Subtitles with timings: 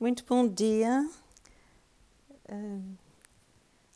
[0.00, 1.10] Muito bom dia.
[2.48, 2.96] Uh,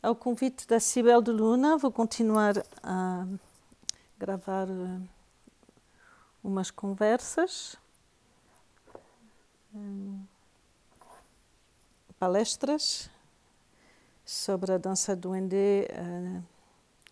[0.01, 3.25] ao convite da Cibel de Luna, vou continuar a
[4.19, 5.01] gravar uh,
[6.43, 7.77] umas conversas,
[9.73, 10.19] um,
[12.19, 13.09] palestras
[14.25, 16.43] sobre a dança do Endê uh,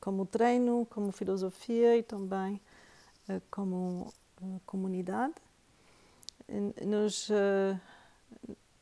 [0.01, 2.59] como treino, como filosofia e também
[3.49, 4.13] como
[4.65, 5.35] comunidade.
[6.85, 7.29] Nos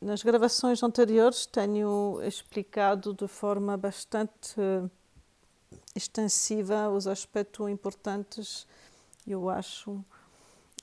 [0.00, 4.56] nas gravações anteriores tenho explicado de forma bastante
[5.94, 8.66] extensiva os aspectos importantes,
[9.26, 10.02] eu acho,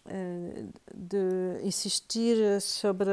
[0.06, 3.10] eh, de insistir sobre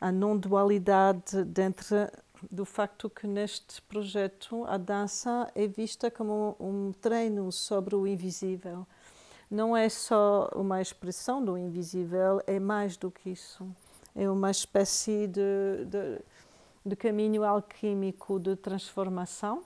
[0.00, 2.10] a não-dualidade dentro
[2.50, 8.84] do facto que neste projeto a dança é vista como um treino sobre o invisível.
[9.48, 13.72] Não é só uma expressão do invisível, é mais do que isso
[14.14, 16.20] é uma espécie de, de,
[16.84, 19.62] de caminho alquímico de transformação,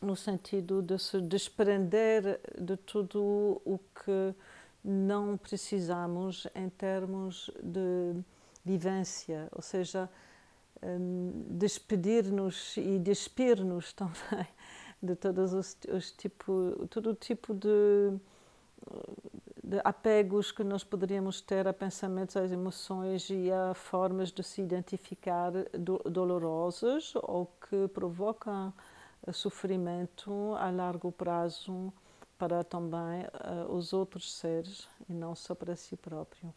[0.00, 4.34] no sentido de se desprender de tudo o que
[4.82, 8.14] não precisamos em termos de
[8.64, 10.08] vivência, ou seja,
[10.82, 14.46] um, despedir-nos e despir-nos também
[15.02, 18.18] de todos os, os tipo, todo tipo de
[19.62, 24.62] de apegos que nós poderíamos ter a pensamentos, às emoções e a formas de se
[24.62, 28.72] identificar do, dolorosas ou que provocam
[29.26, 31.92] eh, sofrimento a largo prazo
[32.38, 36.54] para também uh, os outros seres e não só para si próprio.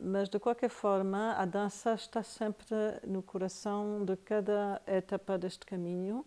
[0.00, 2.74] Mas de qualquer forma, a dança está sempre
[3.06, 6.26] no coração de cada etapa deste caminho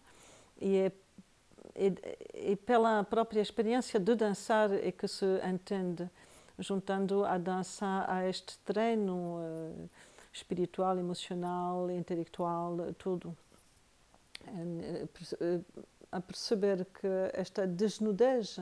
[0.59, 0.91] e é
[2.33, 6.09] e, pela própria experiência de dançar é que se entende,
[6.57, 9.89] juntando a dança a este treino uh,
[10.33, 13.37] espiritual, emocional, intelectual, tudo.
[14.47, 15.59] Eh,
[16.11, 18.59] a perceber que esta desnudez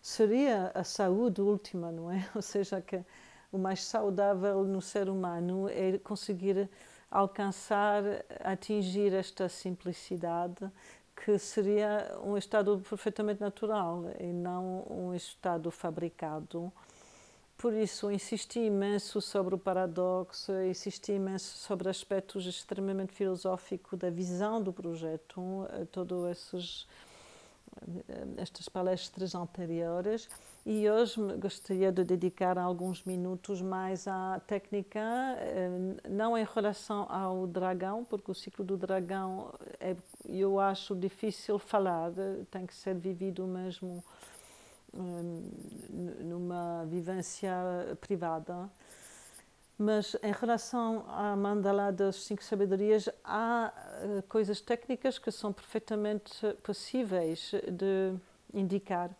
[0.00, 2.28] seria a saúde última, não é?
[2.34, 3.02] Ou seja, que
[3.50, 6.68] o mais saudável no ser humano é conseguir
[7.10, 8.02] alcançar,
[8.40, 10.70] atingir esta simplicidade
[11.24, 16.72] que seria um estado perfeitamente natural e não um estado fabricado.
[17.56, 24.60] Por isso, insisti imenso sobre o paradoxo, insisti imenso sobre aspectos extremamente filosóficos da visão
[24.60, 25.40] do projeto,
[25.70, 26.88] eh, esses
[28.08, 30.28] eh, estas palestras anteriores
[30.64, 35.00] e hoje gostaria de dedicar alguns minutos mais à técnica,
[35.38, 35.70] eh,
[36.08, 39.96] não em relação ao dragão, porque o ciclo do dragão é,
[40.28, 42.12] eu acho difícil falar,
[42.50, 44.02] tem que ser vivido mesmo
[44.94, 47.52] eh, numa vivência
[48.00, 48.70] privada.
[49.78, 53.72] Mas em relação à mandala das cinco sabedorias, há
[54.04, 58.14] uh, coisas técnicas que são perfeitamente possíveis de
[58.54, 59.10] indicar,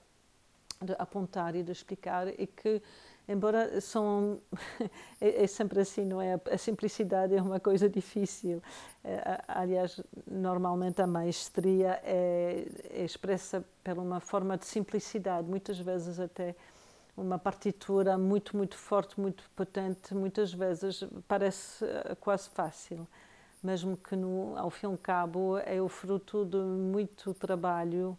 [0.81, 2.81] de apontar e de explicar e que,
[3.29, 4.41] embora são
[5.21, 6.41] é, é, sempre assim, não é?
[6.51, 8.63] A simplicidade é uma coisa difícil.
[9.05, 16.21] É, aliás, normalmente a maestria é, é expressa por uma forma de simplicidade, muitas vezes
[16.21, 16.55] até
[17.17, 23.07] uma partitura muito, muito forte, muito potente, muitas vezes parece eh, quase fácil,
[23.63, 28.17] mesmo que no, ao fim e ao cabo é o fruto de muito trabalho,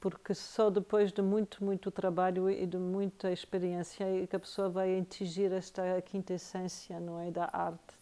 [0.00, 4.68] porque só depois de muito, muito trabalho e de muita experiência é que a pessoa
[4.68, 7.98] vai atingir esta quinta essência, não é, da arte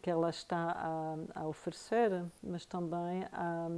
[0.00, 3.68] que ela está a, a oferecer, mas também a,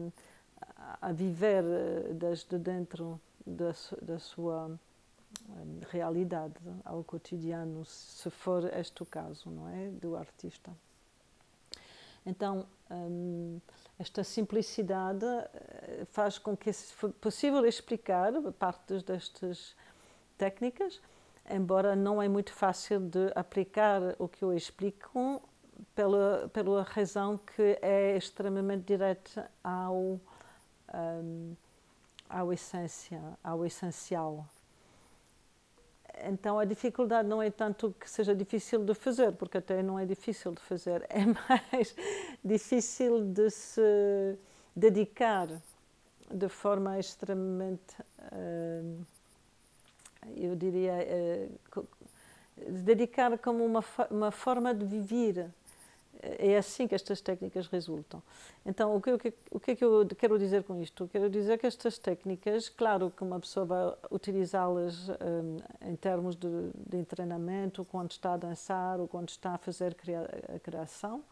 [1.00, 4.78] a viver eh, desde dentro da, da sua
[5.90, 6.54] realidade
[6.84, 10.70] ao cotidiano, se for este o caso, não é, do artista.
[12.24, 13.60] Então, hum,
[13.98, 19.74] esta simplicidade eh, faz com que seja possível explicar partes destas
[20.36, 21.00] técnicas,
[21.50, 25.42] embora não é muito fácil de aplicar o que eu explico
[25.94, 30.20] pela, pela razão que é extremamente direta ao,
[30.94, 31.56] um,
[32.28, 34.46] ao essência, ao essencial
[36.28, 40.04] então a dificuldade não é tanto que seja difícil de fazer, porque até não é
[40.04, 41.94] difícil de fazer, é mais
[42.44, 44.38] difícil de se
[44.74, 45.48] dedicar
[46.30, 48.00] de forma extremamente,
[48.32, 49.06] uh,
[50.36, 50.94] eu diria,
[51.76, 51.88] uh,
[52.68, 55.50] dedicar como uma, uma forma de viver
[56.22, 58.22] é assim que estas técnicas resultam.
[58.64, 61.08] Então, o que, o que, o que é que eu quero dizer com isto?
[61.08, 65.58] Quero dizer que estas técnicas, claro que uma pessoa vai utilizá-las um,
[65.88, 69.96] em termos de, de, treinamento, quando está a dançar ou quando está a fazer
[70.54, 71.22] a criação,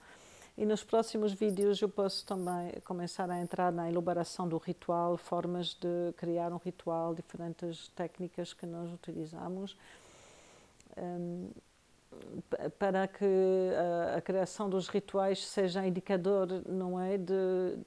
[0.57, 5.75] e nos próximos vídeos eu posso também começar a entrar na elaboração do ritual, formas
[5.75, 9.77] de criar um ritual, diferentes técnicas que nós utilizamos.
[10.97, 11.51] Um,
[12.79, 17.79] para que a, a, criação dos rituais seja indicador, não é, de,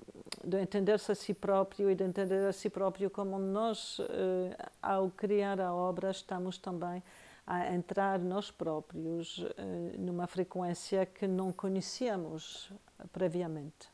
[0.44, 5.10] de entender-se a si próprio e de entender a si próprio como nós, eh, ao
[5.10, 7.04] criar a obra, estamos também
[7.46, 12.72] a entrar nós próprios eh, numa frequência que não conhecíamos
[13.12, 13.90] previamente.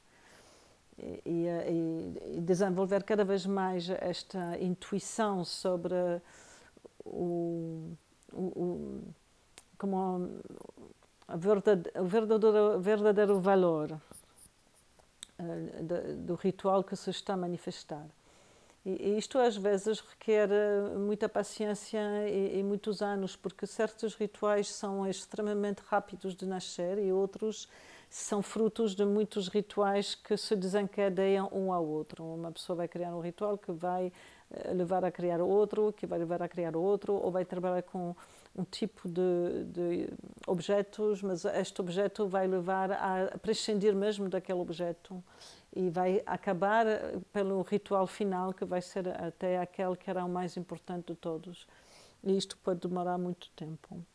[0.98, 5.96] E, e, e, desenvolver cada vez mais esta intuição sobre
[7.04, 7.96] o,
[8.32, 9.14] o, o
[9.84, 10.40] como
[11.28, 13.92] o verdadeiro, verdadeiro valor
[15.38, 15.84] uh,
[16.20, 18.06] do ritual que se está a manifestar.
[18.86, 24.68] E isto às vezes requer eh, muita paciência e, e, muitos anos, porque certos rituais
[24.68, 27.70] são extremamente rápidos de nascer e outros
[28.10, 32.26] são frutos de muitos rituais que se desencadeiam um ao outro.
[32.26, 34.12] Uma pessoa vai criar um ritual que vai
[34.52, 38.14] eh, levar a criar outro, que vai levar a criar outro, ou vai trabalhar com
[38.56, 40.10] um tipo de, de
[40.46, 45.24] objetos, mas este objeto vai levar a prescindir mesmo daquele objeto
[45.76, 46.86] e vai acabar
[47.32, 51.68] pelo ritual final que vai ser até aquele que era o mais importante de todos.
[52.24, 54.06] E isto pode demorar muito tempo.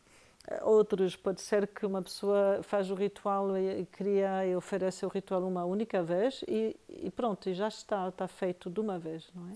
[0.62, 5.42] Outros, pode ser que uma pessoa faz o ritual e cria e oferece o ritual
[5.46, 9.52] uma única vez e, e, pronto, já está, está feito de uma vez, não é?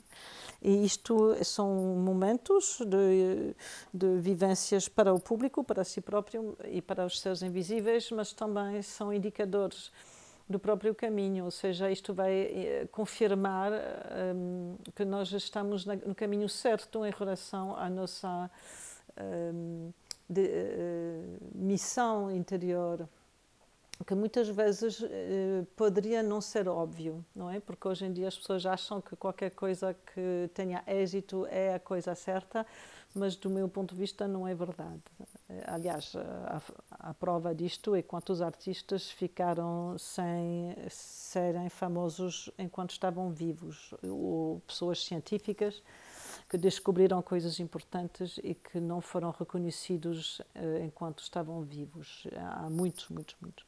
[0.60, 3.54] E isto são momentos de,
[3.92, 8.82] de vivências para o público, para si próprio e para os seres invisíveis, mas também
[8.82, 9.90] são indicadores
[10.48, 13.72] do próprio caminho, ou seja, isto vai eh, confirmar
[14.36, 18.50] um, que nós estamos na, no caminho certo em relação à nossa
[19.18, 19.92] um,
[20.28, 23.08] de, uh, missão interior,
[24.06, 25.08] que muitas vezes uh,
[25.76, 27.60] poderia não ser óbvio, não é?
[27.60, 31.78] Porque hoje em dia as pessoas acham que qualquer coisa que tenha êxito é a
[31.78, 32.66] coisa certa,
[33.14, 35.02] mas do meu ponto de vista não é verdade.
[35.66, 36.62] Aliás, a,
[37.10, 45.04] a prova disto é quantos artistas ficaram sem serem famosos enquanto estavam vivos, ou pessoas
[45.04, 45.82] científicas
[46.52, 52.26] que descobriram coisas importantes e que não foram reconhecidos uh, enquanto estavam vivos.
[52.37, 53.64] Há muitos, muitos, muitos.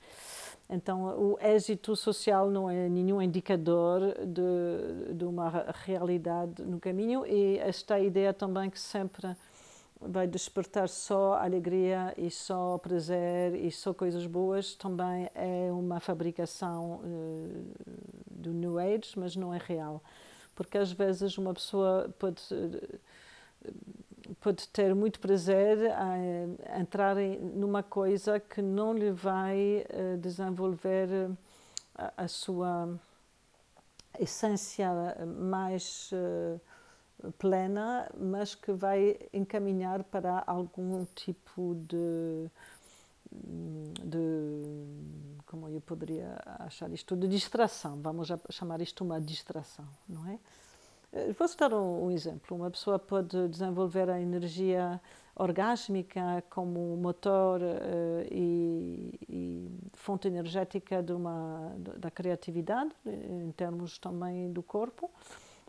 [0.68, 7.56] Então, o êxito social não é nenhum indicador de, de uma realidade no caminho e
[7.56, 9.34] esta ideia também que sempre
[9.98, 17.00] vai despertar só alegria e só prazer e só coisas boas também é uma fabricação
[17.02, 17.64] uh,
[18.30, 20.02] do New Age, mas não é real
[20.54, 22.40] porque às vezes uma pessoa pode
[24.40, 31.30] pode ter muito prazer a entrar numa coisa que não lhe vai eh, desenvolver
[31.94, 32.88] a, a sua
[34.18, 34.88] essência
[35.26, 36.60] mais uh,
[37.38, 42.48] plena, mas que vai encaminhar para algum tipo de,
[44.04, 50.38] de como eu poderia achar isto, de distração, vamos chamar isto uma distração, não é?
[51.12, 52.56] Eh, vou dar um, um exemplo.
[52.56, 55.00] Uma pessoa pode desenvolver a energia
[55.36, 64.52] orgásmica como motor uh, e, e, fonte energética de uma, da criatividade, em termos também
[64.52, 65.08] do corpo,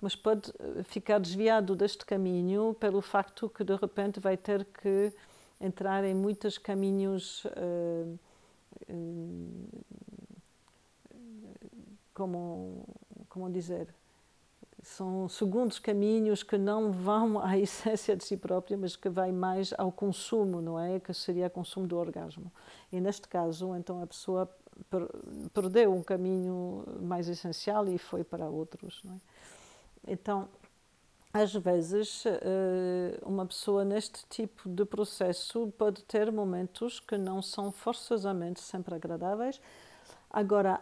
[0.02, 5.12] mas pode eh, ficar desviado deste caminho pelo facto que de repente vai ter que
[5.60, 8.20] entrar em muitos caminhos uh,
[12.14, 12.86] como,
[13.28, 13.94] como dizer,
[14.82, 19.74] são segundos caminhos que não vão à essência de si própria, mas que vai mais
[19.78, 21.00] ao consumo, não é?
[21.00, 22.52] Que seria o consumo do orgasmo.
[22.92, 24.50] E neste caso, então a pessoa
[24.90, 25.08] per
[25.54, 29.18] perdeu um caminho mais essencial e foi para outros, não é?
[30.08, 30.48] Então,
[31.36, 37.74] às vezes, eh, uma pessoa neste tipo de processo pode ter momentos que não são
[37.74, 39.60] forçosamente sempre agradáveis.
[40.30, 40.80] Agora,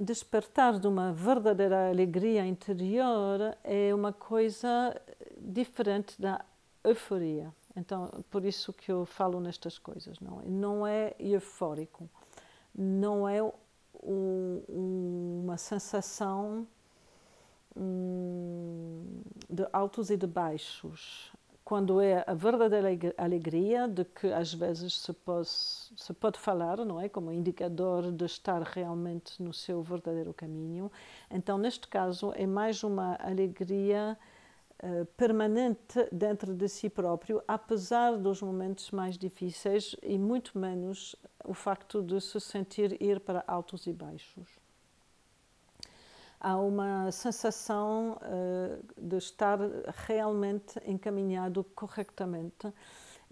[0.00, 4.98] despertar de uma verdadeira alegria interior é uma coisa
[5.36, 6.42] diferente da
[6.82, 7.52] euforia.
[7.76, 10.44] Então, por isso que eu falo nestas coisas, não é?
[10.46, 12.08] Não é eufórico,
[12.74, 13.42] não é
[14.02, 16.66] um, uma sensação
[17.78, 21.32] hum, de altos e de baixos.
[21.64, 26.98] quando é a verdadeira alegria de que às vezes se pode, se pode falar, não
[26.98, 27.10] é?
[27.10, 30.90] Como indicador de estar realmente no seu verdadeiro caminho.
[31.30, 34.16] Então, neste caso, é mais uma alegria
[34.82, 41.52] uh, permanente dentro de si próprio, apesar dos momentos mais difíceis e muito menos o
[41.52, 44.57] facto de se sentir ir para altos e baixos
[46.40, 49.58] há uma sensação uh, de estar
[50.06, 52.72] realmente encaminhado corretamente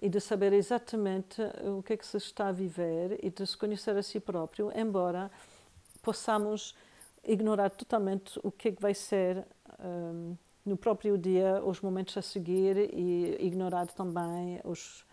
[0.00, 3.56] e de saber exatamente o que é que se está a viver e de se
[3.56, 5.30] conhecer a si próprio, embora
[6.02, 6.75] possamos
[7.25, 9.44] ignorar totalmente o que é que vai ser
[9.80, 15.04] um, eh, no próprio dia, os momentos a seguir e ignorar também os,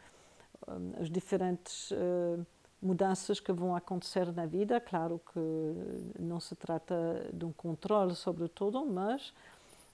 [0.68, 2.46] um, os diferentes uh,
[2.84, 4.80] mudanças que vão acontecer na vida.
[4.80, 9.34] Claro que não se trata de um controle sobre tudo, mas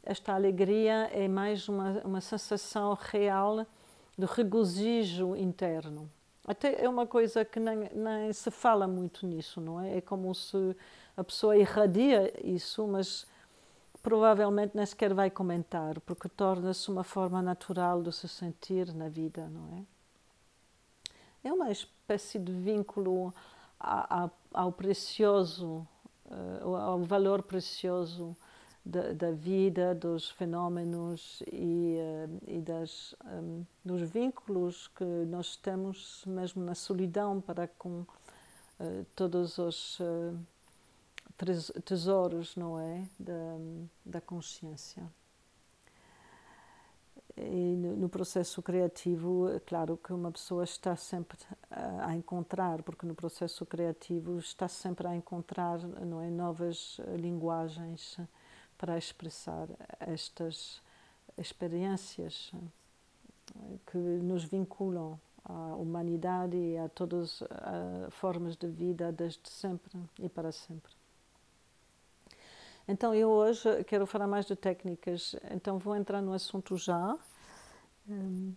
[0.03, 3.65] esta alegria é mais uma, uma sensação real
[4.17, 6.09] de regozijo interno.
[6.47, 9.97] Até é uma coisa que nem, nem se fala muito nisso, não é?
[9.97, 10.75] É como se
[11.15, 13.27] a pessoa irradia isso, mas
[14.01, 19.47] provavelmente nem sequer vai comentar, porque torna-se uma forma natural de se sentir na vida,
[19.47, 21.49] não é?
[21.49, 21.67] É uma
[22.09, 23.31] espécie de vínculo
[24.51, 25.87] ao precioso,
[26.25, 28.35] eh, ao valor precioso
[28.83, 36.23] da, da vida, dos fenômenos e, eh, e das, um, dos vínculos que nós temos
[36.25, 40.35] mesmo na solidão para com uh, todos os uh,
[41.85, 43.57] tesouros, não é, da,
[44.03, 45.03] da consciência.
[47.97, 51.37] No processo criativo, é claro que uma pessoa está sempre
[51.69, 58.19] a encontrar, porque no processo criativo está sempre a encontrar não é, novas linguagens
[58.77, 59.69] para expressar
[59.99, 60.81] estas
[61.37, 62.51] experiências
[63.87, 70.27] que nos vinculam à humanidade e a todas as formas de vida desde sempre e
[70.27, 70.98] para sempre.
[72.91, 77.15] Então, eu hoje quero falar mais de técnicas, então vou entrar no assunto já.
[78.09, 78.51] Hum,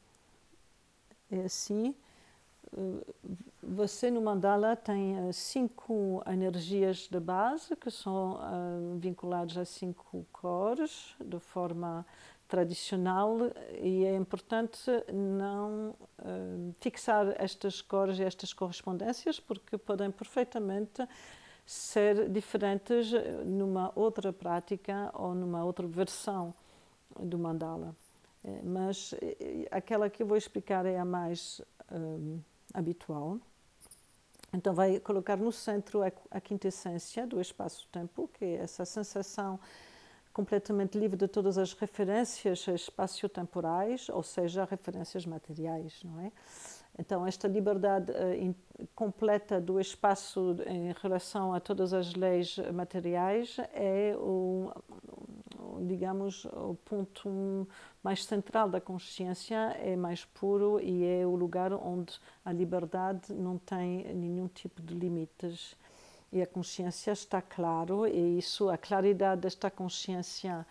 [1.31, 1.95] é assim.
[2.75, 3.13] Eh,
[3.63, 10.27] você no mandala tem eh, cinco energias de base que são uh, vinculadas a cinco
[10.33, 12.07] cores de forma
[12.49, 13.37] tradicional
[13.83, 21.07] e é importante não uh, fixar estas cores e estas correspondências porque podem perfeitamente
[21.65, 23.13] ser diferentes
[23.45, 26.55] numa outra prática ou numa outra versão
[27.19, 27.95] do mandala.
[28.45, 29.15] É, mas
[29.71, 32.41] aquela que eu vou explicar é a mais um,
[32.75, 33.39] habitual.
[34.53, 39.59] Então, vai colocar no centro a, a quintessência do espaço-tempo, que é essa sensação
[40.33, 46.33] completamente livre de todas as referências espaço-temporais, ou seja, referências materiais, não é?
[46.99, 48.55] Então, esta liberdade uh, in,
[48.95, 54.71] completa do espaço em relação a todas as leis materiais é o,
[55.87, 57.67] digamos, o ponto
[58.03, 63.57] mais central da consciência, é mais puro e é o lugar onde a liberdade não
[63.57, 65.77] tem nenhum tipo de limites.
[66.31, 70.67] E a consciência está claro, e isso, a claridade desta consciência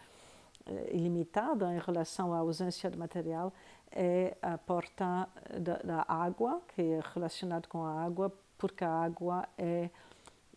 [0.66, 3.54] eh, ilimitada em relação à ausência de material
[3.92, 5.28] é a porta
[5.60, 9.90] da, da água, que é relacionada com a água, porque a água é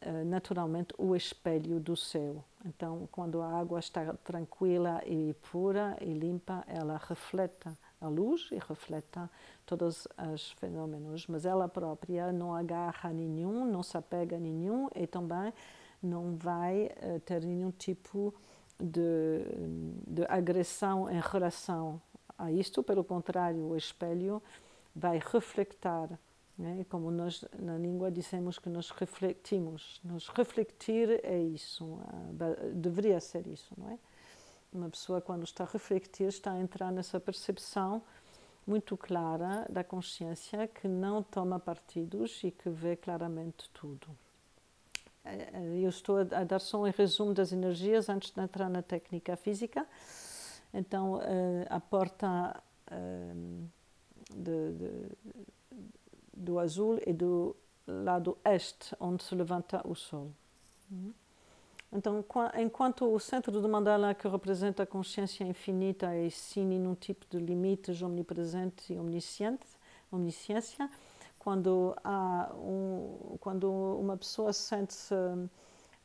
[0.01, 2.45] eh, naturalmente o espelho do céu.
[2.65, 7.69] Então, quando a água está tranquila e pura e limpa, ela reflete
[8.01, 9.21] a luz e reflete
[9.65, 15.07] todos os fenômenos, mas ela própria não agarra nenhum, não se apega a nenhum e
[15.07, 15.53] também
[16.03, 18.35] não vai uh, ter nenhum tipo
[18.79, 19.41] de,
[20.07, 22.01] de agressão em relação
[22.39, 24.43] a isto, pelo contrário, o espelho
[24.95, 26.19] vai reflectar,
[26.57, 26.85] né?
[26.89, 30.01] como nós na língua dizemos que nós refletimos.
[30.05, 31.99] Nos refletir é isso,
[32.75, 33.99] deveria ser isso, não é?
[34.73, 38.03] Uma pessoa, quando está a refletir, está a entrar nessa percepção
[38.67, 44.09] muito clara da consciência que não toma partidos e que vê claramente tudo.
[45.25, 48.83] Eh, eh, eu estou a dar só um resumo das energias antes de entrar na
[48.83, 49.87] técnica física.
[50.75, 51.21] Então, uh,
[51.71, 53.69] a porta uh,
[54.35, 55.09] de, de,
[56.37, 57.55] do azul é do
[57.87, 60.33] lado este, onde se levanta o sol.
[61.93, 62.25] Então,
[62.59, 67.39] enquanto o centro do mandala, que representa a consciência infinita, é sem nenhum tipo de
[67.39, 69.65] limites omnipresente e omnisciente,
[70.11, 70.91] omnisciência,
[71.39, 75.15] quando, há um, quando uma pessoa sente-se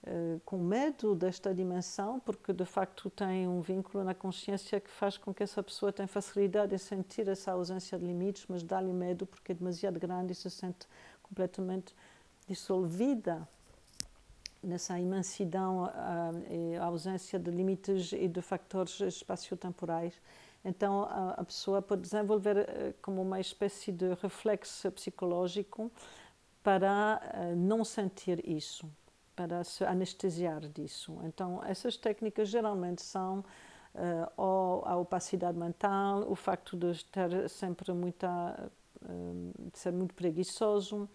[0.04, 5.18] uh, com medo desta dimensão, porque de facto tem um vínculo na consciência que faz
[5.18, 9.26] com que essa pessoa tenha facilidade em sentir essa ausência de limites, mas dá-lhe medo
[9.26, 10.88] porque é demasiado grande e se sente
[11.24, 11.96] completamente
[12.48, 13.48] dissolvida
[14.62, 16.32] nessa imensidão, a,
[16.82, 20.14] a ausência de limites e de factores espaciotemporais.
[20.66, 25.90] Então, a, a pessoa pode desenvolver uh, como uma espécie de reflexo psicológico
[26.62, 27.22] para
[27.56, 28.86] não sentir isso,
[29.40, 31.18] para se anestesiar disso.
[31.24, 33.40] Então, essas técnicas geralmente são
[33.96, 38.70] uh, ou a opacidade mental, o facto de ter sempre muita,
[39.72, 41.08] de ser muito preguiçoso,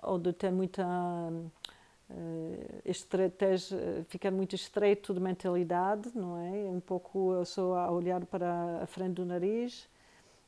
[0.00, 6.70] ou de ter muita uh, estratégia, ficar muito estreito de mentalidade, não é?
[6.70, 9.88] Um pouco só a olhar para a frente do nariz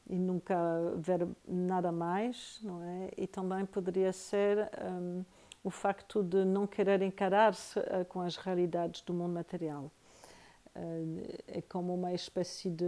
[0.09, 0.57] e nunca
[0.97, 3.11] ver nada mais, não é?
[3.17, 5.25] E também poderia ser um,
[5.63, 9.91] o facto de não querer encarar-se uh, com as realidades do mundo material.
[10.75, 12.87] Uh, é como uma espécie de,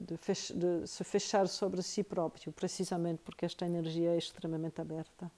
[0.00, 5.30] de, fech de se fechar sobre si próprio, precisamente porque esta energia é extremamente aberta.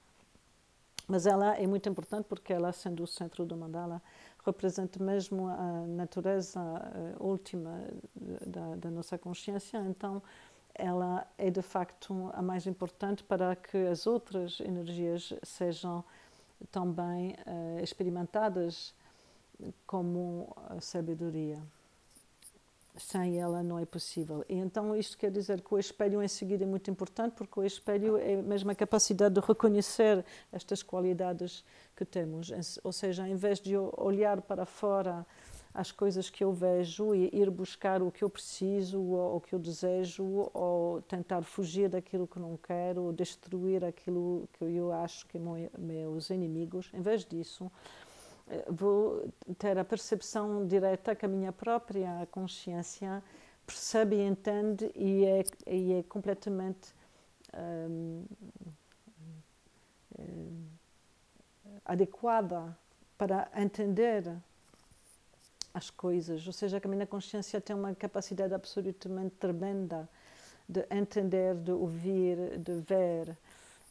[1.07, 4.01] Mas ela é muito importante porque ela, sendo o centro do mandala,
[4.45, 7.81] representa mesmo a natureza uh, última
[8.45, 9.77] da, da, nossa consciência.
[9.87, 10.21] Então,
[10.75, 16.03] ela é de facto a mais importante para que as outras energias sejam
[16.71, 18.93] também uh, experimentadas
[19.85, 21.61] como sabedoria
[22.99, 24.43] sem ela não é possível.
[24.49, 27.63] E então isto quer dizer que o espelho em seguida é muito importante, porque o
[27.63, 31.63] espelho é mesmo a capacidade de reconhecer estas qualidades
[31.95, 32.51] que temos.
[32.83, 35.25] Ou seja, em vez de olhar para fora
[35.77, 39.53] as coisas que eu vejo e ir buscar o que eu preciso ou o que
[39.53, 45.27] eu desejo ou tentar fugir daquilo que não quero ou destruir aquilo que eu acho
[45.27, 47.71] que são meus inimigos, em vez disso,
[48.67, 53.23] vou ter a percepção direta que a minha própria consciência
[53.63, 56.91] percebe e entende e é, e é completamente
[57.53, 58.25] um,
[60.17, 60.65] um,
[61.85, 62.75] adequada
[63.15, 64.35] para entender
[65.73, 70.09] as coisas, ou seja, que a minha consciência tem uma capacidade absolutamente tremenda
[70.67, 73.37] de entender, de ouvir, de ver,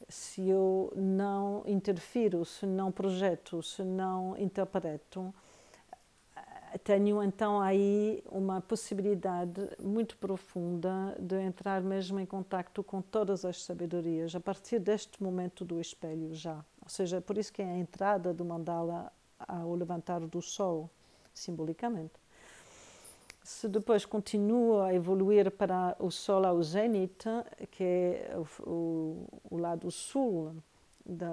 [0.09, 5.33] se eu não interfiro, se não projeto, se não interpreto,
[6.84, 13.62] tenho então aí uma possibilidade muito profunda de entrar mesmo em contato com todas as
[13.62, 16.65] sabedorias a partir deste momento do espelho já.
[16.82, 20.91] Ou seja, por isso que é a entrada do mandala ao levantar do sol,
[21.38, 22.14] simbolicamente
[23.46, 27.28] se depois continua a evoluir para o Sol ao zênite,
[27.70, 30.52] que é o, o, o lado sul
[31.04, 31.28] da,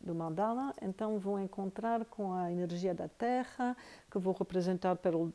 [0.00, 3.76] do mandala, então vou encontrar com a energia da Terra,
[4.10, 5.32] que vou representar pela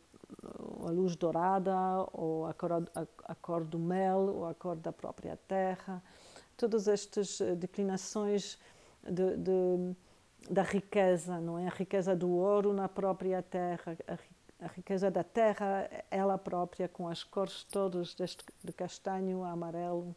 [0.86, 1.74] a luz dourada,
[2.12, 6.04] ou a cor, a, a cor do mel, ou a cor da própria Terra.
[6.58, 8.60] Todas estas declinações
[9.02, 9.96] de, de,
[10.50, 11.68] da riqueza, não é?
[11.68, 13.98] A riqueza do ouro na própria Terra,
[14.62, 20.14] a riqueza da terra, ela própria, com as cores todas, deste, de castanho a amarelo,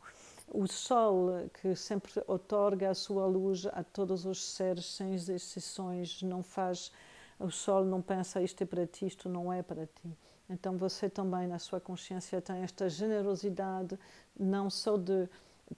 [0.49, 6.43] o sol que sempre otorga a sua luz a todos os seres, sem exceções, não
[6.43, 6.91] faz,
[7.39, 10.19] o sol não pensa isto é para ti, isto não é para ti.
[10.51, 13.99] Então você também, na sua consciência, tem esta generosidade,
[14.39, 15.29] não só de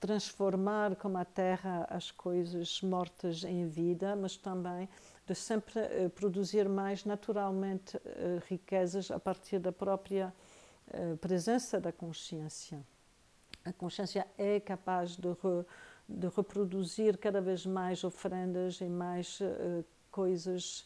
[0.01, 4.89] transformar como a terra as coisas mortas em vida, mas também
[5.27, 8.01] de sempre uh, produzir mais naturalmente uh,
[8.49, 10.33] riquezas a partir da própria
[10.89, 12.85] uh, presença da consciência.
[13.65, 15.65] A consciência é capaz de, re,
[16.07, 19.39] de reproduzir cada vez mais oferendas e mais
[20.11, 20.85] coisas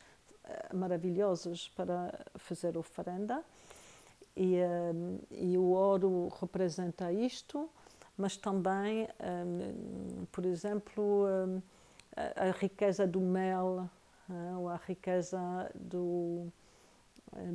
[0.73, 3.43] maravilhosas para fazer oferenda.
[4.37, 4.55] E,
[5.33, 7.69] e, o ouro representa isto,
[8.19, 11.63] mas também, um, por exemplo, um,
[12.17, 13.89] a, a, riqueza do mel
[14.59, 15.39] ou a riqueza
[15.75, 16.53] do,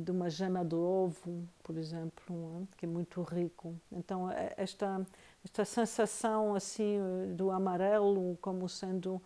[0.02, 3.76] de uma gema de ovo, por exemplo, que é muito rico.
[3.92, 5.06] Então, é, esta,
[5.44, 6.98] esta sensação assim
[7.36, 9.20] do amarelo como sendo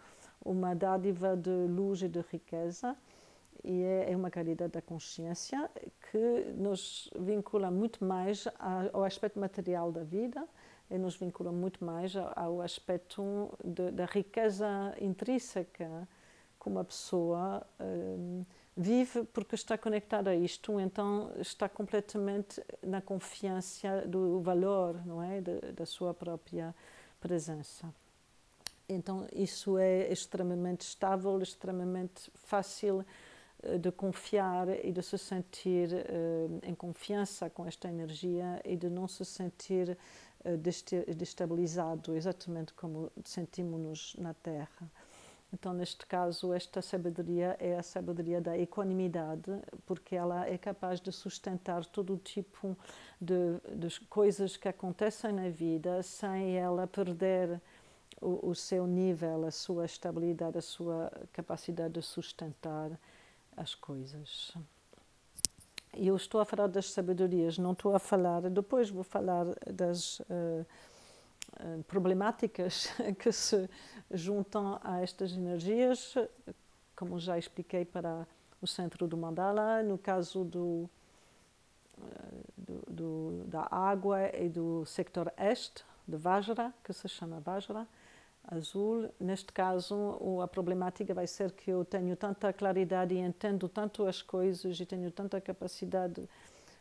[0.44, 2.96] uma dádiva de luz e de riqueza,
[3.64, 5.70] e é, é uma qualidade da consciência
[6.10, 8.46] que nos vincula muito mais
[8.92, 10.44] ao aspecto material da vida
[10.96, 16.08] nos vincula muito mais ao aspecto de, da riqueza intrínseca
[16.58, 18.44] como a pessoa um,
[18.76, 25.40] vive porque está conectada a isto, então está completamente na confiança do valor, não é,
[25.40, 26.74] de, da sua própria
[27.20, 27.92] presença.
[28.88, 33.04] Então isso é extremamente estável, extremamente fácil
[33.80, 39.08] de confiar e de se sentir uh, em confiança com esta energia e de não
[39.08, 39.98] se sentir
[41.16, 44.90] destabilizado, exatamente como sentimos-nos na Terra.
[45.52, 49.50] Então, neste caso, esta sabedoria é a sabedoria da equanimidade,
[49.86, 52.76] porque ela é capaz de sustentar todo o tipo
[53.18, 57.60] de, de coisas que acontecem na vida sem ela perder
[58.20, 62.90] o, o, seu nível, a sua estabilidade, a sua capacidade de sustentar
[63.56, 64.54] as coisas.
[65.92, 70.66] Eu estou a falar das sabedorias, não estou a falar, depois vou falar das uh,
[71.86, 73.68] problemáticas que se
[74.10, 76.14] juntam a estas energias,
[76.94, 78.26] como já expliquei para
[78.60, 80.88] o centro do mandala, no caso do,
[81.98, 87.86] uh, do, do da água e do sector este, de Vajra, que se chama Vajra,
[88.48, 89.08] azul.
[89.20, 94.22] Neste caso, a problemática vai ser que eu tenho tanta claridade e entendo tanto as
[94.22, 96.28] coisas e tenho tanta capacidade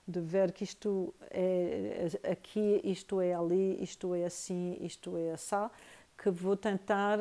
[0.07, 5.69] de ver que isto é aqui, isto é ali, isto é assim, isto é assim,
[6.17, 7.19] que vou tentar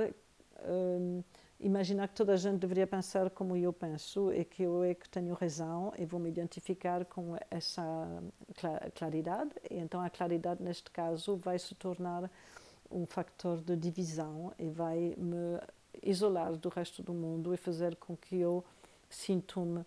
[0.64, 1.22] um,
[1.58, 5.08] imaginar que toda a gente deveria pensar como eu penso e que eu é que
[5.08, 8.22] tenho razão e vou me identificar com essa
[8.94, 9.50] claridade.
[9.68, 12.30] E então a claridade, neste caso, vai se tornar
[12.96, 15.60] um factor de divisão e vai me
[16.02, 18.64] isolar do resto do mundo e fazer com que eu
[19.10, 19.84] sinto-me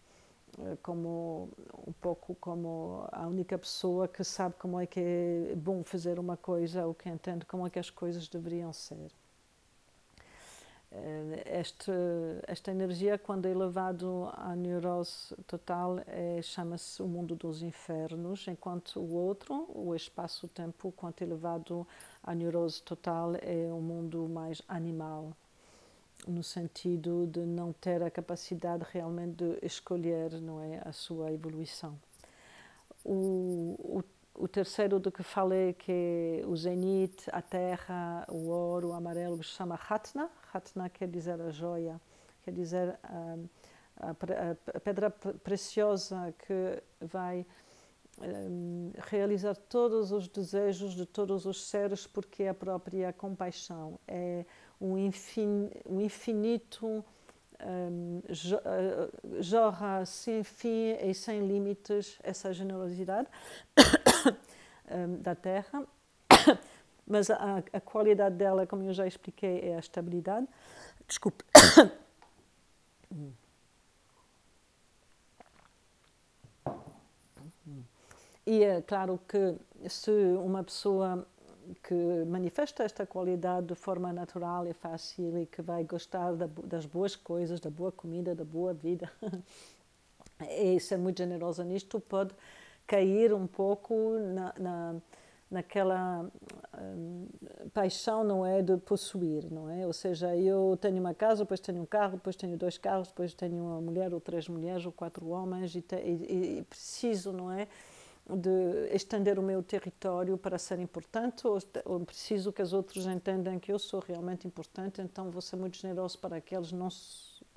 [0.60, 1.50] eh, como
[1.88, 6.38] um pouco como a única pessoa que sabe como é que é bom fazer uma
[6.38, 9.12] coisa ou que entende como é que as coisas deveriam ser.
[10.91, 11.91] Eh, este,
[12.48, 19.00] esta energia, quando é levado à neurose total, é, chama-se o mundo dos infernos, enquanto
[19.00, 21.88] o outro, o espaço-tempo, quando é levado
[22.23, 25.36] à neurose total, é um mundo mais animal,
[26.27, 31.97] no sentido de não ter a capacidade realmente de escolher não é, a sua evolução.
[33.03, 34.03] O, o
[34.39, 39.43] o terceiro do que falei, que é o zenit, a terra, o ouro, o amarelo,
[39.43, 40.29] se chama Hatna.
[40.53, 41.99] Hatna quer dizer a joia,
[42.43, 43.38] quer dizer a,
[43.97, 44.12] a,
[44.73, 47.45] a pedra preciosa que vai
[48.17, 48.68] um,
[49.08, 54.00] realizar todos os desejos de todos os seres, porque a própria compaixão.
[54.08, 54.46] É
[54.80, 57.04] um, infin, um infinito.
[57.62, 58.22] Um,
[59.42, 63.28] jorra sem fim e sem limites essa generosidade
[64.90, 65.86] um, da Terra,
[67.06, 70.48] mas a, a, qualidade dela, como eu já expliquei, é a estabilidade.
[71.06, 71.44] Desculpe.
[78.50, 79.56] E é claro que
[79.88, 81.24] se uma pessoa
[81.84, 81.94] que
[82.26, 87.16] manifesta esta qualidade de forma natural e fácil e que vai gostar da, das boas
[87.16, 89.08] coisas, da boa comida, da boa vida,
[90.50, 92.34] e ser muito generosa nisto, pode
[92.88, 94.96] cair um pouco na, na
[95.52, 96.30] naquela
[96.80, 97.28] hum,
[97.74, 99.86] paixão não é de possuir não é?
[99.86, 103.34] Ou seja eu tenho uma casa depois tenho um carro depois tenho dois carros depois
[103.34, 107.52] tenho uma mulher ou três mulheres ou quatro homens e, te, e, e preciso não
[107.52, 107.68] é
[108.38, 113.58] de estender o meu território para ser importante ou, ou, preciso que os outros entendam
[113.60, 116.89] que eu sou realmente importante então vou ser muito generoso para que eles não,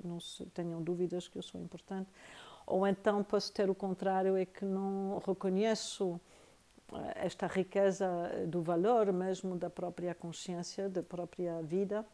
[0.03, 0.17] não
[0.53, 2.09] tenham dúvidas que eu sou importante.
[2.65, 6.19] Ou então posso ter o contrário, é que não reconheço
[6.93, 8.07] eh, esta riqueza
[8.47, 12.05] do valor mesmo da própria consciência, da própria vida,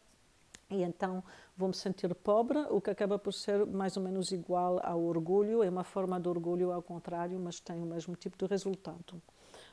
[0.69, 1.23] e então
[1.57, 5.63] vou me sentir pobre, o que acaba por ser mais ou menos igual ao orgulho,
[5.63, 9.21] é uma forma de orgulho ao contrário, mas tem o mesmo tipo de resultado.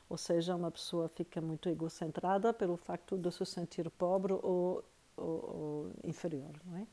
[0.09, 4.85] Ou seja, uma pessoa fica muito egocentrada pelo facto de se sentir pobre ou,
[5.16, 6.87] ou, ou inferior, não é?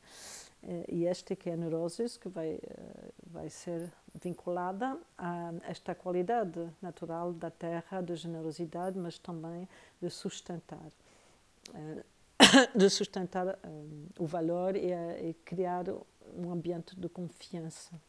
[0.66, 5.94] Eh, e esta que é a neurose, que vai, eh, vai ser vinculada a esta
[5.94, 9.68] qualidade natural da terra, de generosidade, mas também
[10.00, 10.90] de sustentar.
[12.38, 13.58] Eh, de sustentar
[14.18, 15.84] o valor e, e criar
[16.36, 18.00] um ambiente de confiança.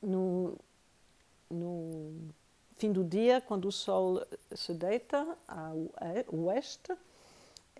[0.00, 0.56] No,
[1.50, 2.30] no
[2.76, 5.90] fim do dia, quando o sol se deita ao
[6.28, 6.96] oeste,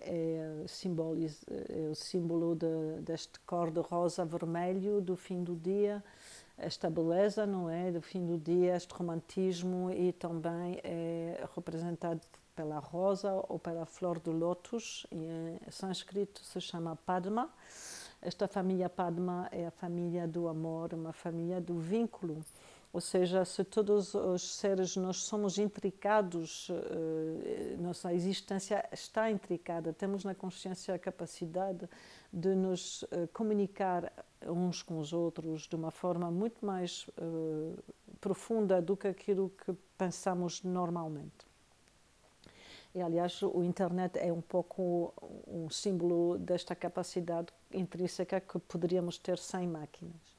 [0.00, 6.02] é, simboliza, é o símbolo de, deste cor de rosa vermelho do fim do dia,
[6.58, 7.90] esta beleza, não é?
[7.90, 12.20] Do fim do dia, este romantismo e também é representado
[12.54, 17.48] pela rosa ou pela flor do lótus, em sânscrito se chama Padma.
[18.20, 22.44] Esta família Padma é a família do amor, uma família do vínculo.
[22.92, 26.68] Ou seja, se todos os seres nós somos intricados,
[27.78, 31.88] nossa existência está intricada, temos na consciência a capacidade
[32.32, 34.12] de nos comunicar
[34.46, 37.08] uns com os outros de uma forma muito mais
[38.20, 41.48] profunda do que aquilo que pensamos normalmente.
[42.94, 45.12] E, aliás, o internet é um pouco
[45.46, 50.36] um símbolo desta capacidade intrínseca que poderíamos ter sem máquinas.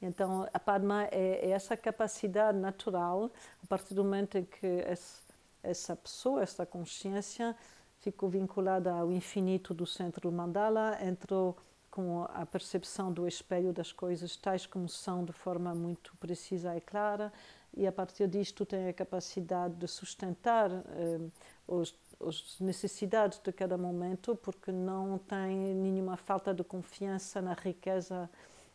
[0.00, 3.30] Então, a Padma é, é essa capacidade natural,
[3.62, 5.20] a partir do momento em que esse,
[5.62, 7.54] essa pessoa, essa consciência,
[8.00, 11.56] ficou vinculada ao infinito do centro mandala, entrou
[11.90, 16.80] com a percepção do espelho das coisas tais como são de forma muito precisa e
[16.80, 17.32] clara
[17.76, 21.20] e a partir disto tem a capacidade de sustentar eh,
[21.66, 28.30] os, as necessidades de cada momento porque não tem nenhuma falta de confiança na riqueza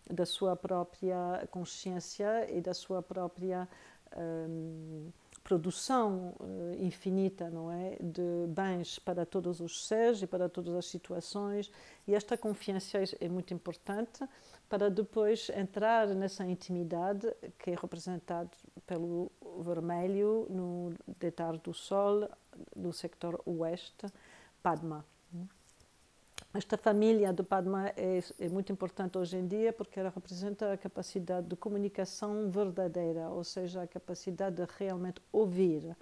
[0.10, 3.68] da sua própria consciência e da sua própria
[4.12, 4.48] eh,
[5.46, 10.88] produção uh, infinita, não é, de bens para todos os seres e para todas as
[10.88, 11.72] situações.
[12.08, 14.28] E esta confiança é muito importante
[14.68, 18.50] para depois entrar nessa intimidade que é representada
[18.88, 22.28] pelo vermelho no deitar do sol
[22.76, 24.08] do sector oeste,
[24.64, 25.06] Padma.
[26.56, 30.78] Esta família do Padma é, é, muito importante hoje em dia porque ela representa a
[30.78, 35.98] capacidade de comunicação verdadeira, ou seja, a capacidade de realmente ouvir.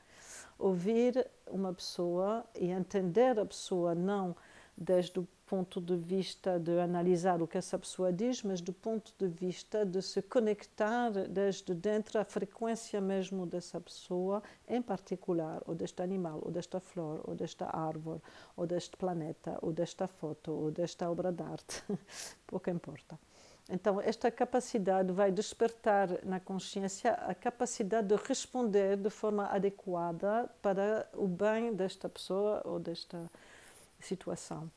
[0.59, 4.35] Ouvir uma pessoa e entender a pessoa não
[4.77, 9.13] desde o ponto de vista de analisar o que essa pessoa diz, mas do ponto
[9.19, 15.75] de vista de se conectar desde dentro à frequência mesmo dessa pessoa, em particular, ou
[15.75, 18.19] deste animal, ou desta flor, ou desta árvore,
[18.57, 21.83] ou deste planeta, ou desta foto, ou desta obra de arte,
[22.47, 23.19] pouco importa.
[23.69, 31.07] Então, esta capacidade vai despertar na consciência a capacidade de responder de forma adequada para
[31.13, 33.29] o bem desta pessoa ou desta
[33.99, 34.67] situação.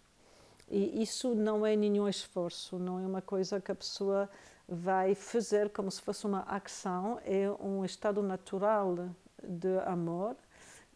[0.69, 4.29] E isso não é nenhum esforço, não é uma coisa que a pessoa
[4.69, 9.11] vai fazer como se fosse uma ação, é um estado natural
[9.43, 10.37] de amor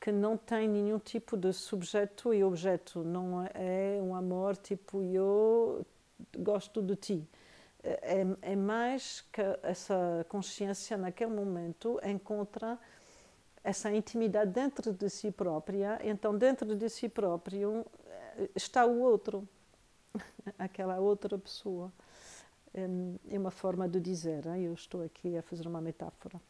[0.01, 5.87] que não tem nenhum tipo de subjeto e objeto, não é um amor tipo eu
[6.39, 7.29] gosto de ti.
[7.83, 12.79] É, é mais que essa consciência naquele momento encontra
[13.63, 19.47] essa intimidade dentro de si própria, então dentro de si próprio eh, está o outro
[20.59, 21.93] aquela outra pessoa.
[22.73, 26.41] É uma forma de dizer, eu estou aqui a fazer uma metáfora.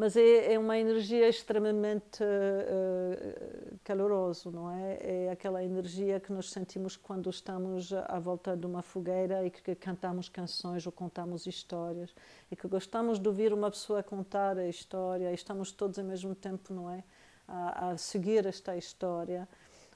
[0.00, 5.26] Mas é, é uma energia extremamente uh, calorosa, não é?
[5.26, 9.74] É aquela energia que nós sentimos quando estamos à volta de uma fogueira e que
[9.74, 12.14] cantamos canções ou contamos histórias
[12.50, 16.34] e que gostamos de ouvir uma pessoa contar a história e estamos todos ao mesmo
[16.34, 17.04] tempo, não é?
[17.46, 19.46] A, a seguir esta história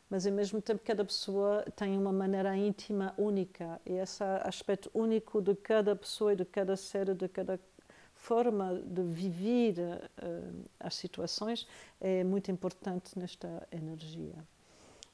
[0.09, 5.41] mas ao mesmo tempo cada pessoa tem uma maneira íntima única e esse aspecto único
[5.41, 7.59] de cada pessoa e de cada ser, de cada
[8.15, 11.67] forma de viver uh, as situações
[12.01, 14.37] é muito importante nesta energia.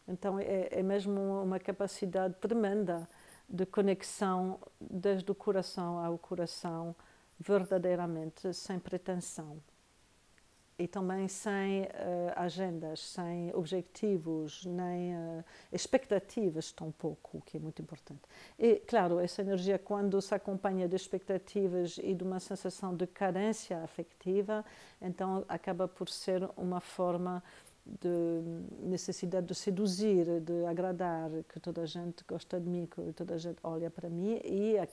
[0.07, 3.09] Então é, é mesmo uma capacidade tremenda
[3.49, 6.95] de conexão desde o coração ao coração,
[7.39, 9.61] verdadeiramente, sem pretensão
[10.81, 11.87] e também sem uh,
[12.35, 18.23] agendas, sem objetivos, nem uh, expectativas, tão pouco, o que é muito importante.
[18.59, 23.83] E, claro, essa energia, quando se acompanha de expectativas e de uma sensação de carência
[23.83, 24.65] afetiva,
[25.03, 27.43] então acaba por ser uma forma
[27.85, 28.43] de
[28.83, 33.39] necessidade de seduzir, de agradar, que toda a gente gosta de mim, que toda a
[33.39, 34.89] gente olha para mim, e a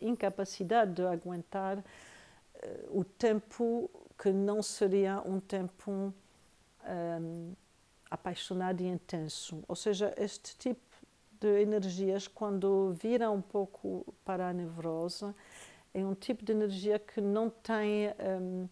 [0.00, 6.12] incapacidade de aguentar uh, o tempo que não seria um tempo
[6.88, 7.52] um,
[8.10, 9.62] apaixonado e intenso.
[9.68, 10.80] Ou seja, este tipo
[11.40, 15.32] de energias, quando vira um pouco para a nevrose,
[15.94, 18.08] é um tipo de energia que não tem.
[18.40, 18.68] Um,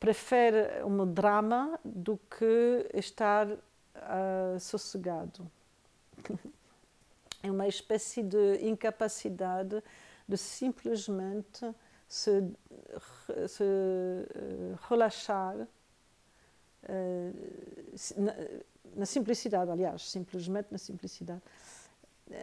[0.00, 5.50] prefere um drama do que estar uh, sossegado.
[7.42, 9.82] é uma espécie de incapacidade
[10.28, 11.66] de simplesmente
[12.08, 12.42] se,
[13.48, 15.66] se eh, relaxar
[16.84, 17.32] eh,
[18.16, 18.34] na,
[18.94, 21.42] na, simplicidade, aliás, simplesmente na simplicidade.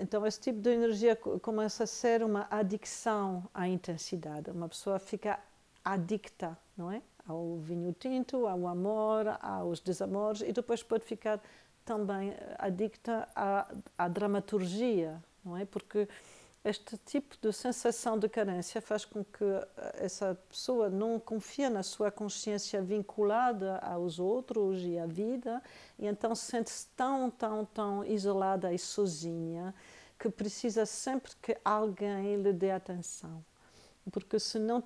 [0.02, 4.49] Então, esse tipo de energia começa a ser uma adicção à intensidade.
[4.49, 5.39] Uma pessoa fica
[5.84, 7.02] adicta, não é?
[7.28, 11.41] Ao vinho tinto, ao amor, aos desamores, e depois pode ficar
[11.86, 15.65] também adicta à, à dramaturgia, não é?
[15.65, 16.08] Porque
[16.63, 19.43] este tipo de sensação de carência faz com que
[19.95, 25.62] essa pessoa não confie na sua consciência vinculada aos outros e à vida,
[25.99, 29.76] e então sente-se tão, tão, tão isolada e sozinha
[30.17, 33.43] que precisa sempre que alguém lhe dê atenção.
[34.12, 34.84] Porque se não,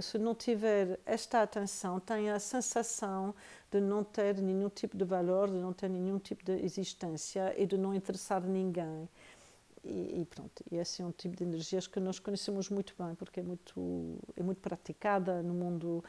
[0.00, 3.34] se não tiver esta atenção, tem a sensação
[3.70, 7.66] de não ter nenhum tipo de valor, de não ter nenhum tipo de existência e
[7.66, 9.08] de não interessar ninguém.
[9.88, 10.26] E,
[10.72, 14.18] e, esse é um tipo de energias que nós conhecemos muito bem, porque é muito,
[14.36, 16.02] é muito praticada no mundo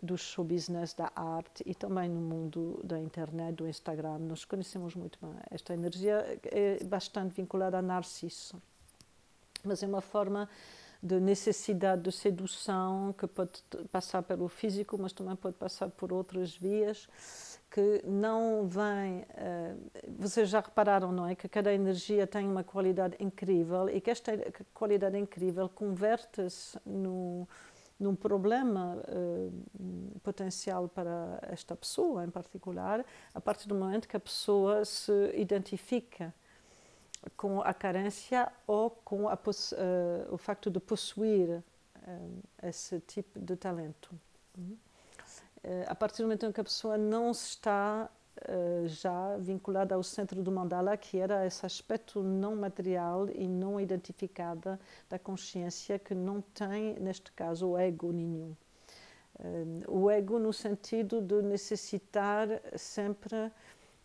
[0.00, 4.18] do show business, da arte e também no mundo da internet, do Instagram.
[4.18, 5.34] Nós conhecemos muito bem.
[5.50, 8.60] Esta energia é bastante vinculada a Narciso,
[9.64, 10.48] mas é uma forma
[11.02, 16.56] de necessidade de sedução que pode passar pelo físico, mas também pode passar por outras
[16.56, 17.08] vias
[17.74, 19.22] que não vem.
[19.22, 21.34] Uh, vocês já repararam, não é?
[21.34, 24.30] Que cada energia tem uma qualidade incrível e que esta
[24.72, 33.74] qualidade incrível converte-se num problema uh, potencial para esta pessoa em particular, a partir do
[33.74, 36.32] momento que a pessoa se identifica
[37.36, 41.60] com a carência ou com a, uh, o facto de possuir
[42.06, 44.16] uh, esse tipo de talento.
[44.56, 44.93] Uh,
[45.86, 48.10] a partir do momento em que a pessoa não está
[48.86, 54.78] já vinculada ao centro do mandala, que era esse aspecto não material e não identificada
[55.08, 58.54] da consciência que não tem, neste caso, o ego nenhum.
[59.86, 63.50] o ego no sentido de necessitar sempre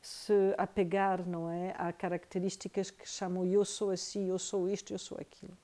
[0.02, 5.00] se apegar, não é, a características que chamam eu sou assim, eu sou isto, eu
[5.00, 5.58] sou aquilo.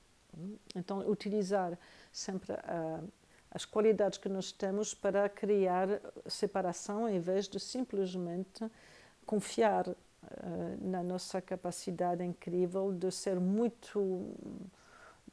[0.75, 1.77] Então, utilizar
[2.11, 3.07] sempre uh,
[3.55, 5.87] as qualidades que nós temos para criar
[6.27, 8.69] separação em vez de simplesmente
[9.25, 9.95] confiar uh,
[10.81, 14.29] na nossa capacidade incrível de ser muito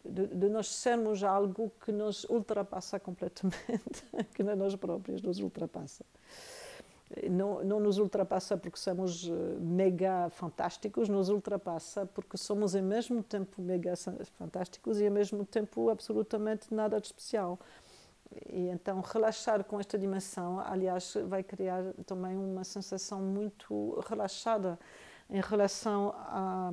[0.05, 6.05] de, de, nós sermos algo que nos ultrapassa completamente, que nós próprios nos ultrapassa
[7.31, 13.23] não, não nos ultrapassa porque somos eh, mega fantásticos, nos ultrapassa porque somos ao mesmo
[13.23, 13.95] tempo mega
[14.39, 17.59] fantásticos e ao mesmo tempo absolutamente nada de especial.
[18.49, 24.79] E então relaxar com esta dimensão, aliás, vai criar também uma sensação muito relaxada
[25.29, 26.73] em relação a,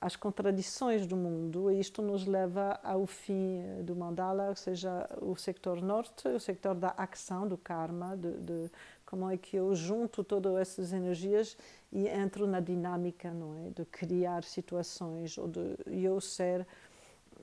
[0.00, 1.70] às contradições do mundo.
[1.70, 6.74] E isto nos leva ao fim do mandala, ou seja, o sector norte, o sector
[6.74, 8.70] da ação, do karma, de, de
[9.04, 11.56] como é que eu junto todas essas energias
[11.92, 16.66] e entro na dinâmica, não é, de criar situações ou de eu ser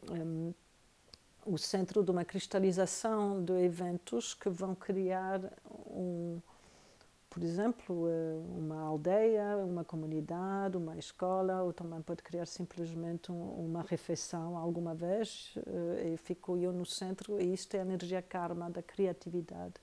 [0.09, 0.53] um,
[1.45, 5.41] o centro de uma cristalização de eventos que vão criar
[5.87, 6.39] um
[7.35, 13.81] por exemplo, eh, uma aldeia, uma comunidade, uma escola, ou também pode criar simplesmente uma
[13.81, 18.69] refeição alguma vez, eh, e fico eu no centro, e isto é a energia karma
[18.69, 19.73] da criatividade.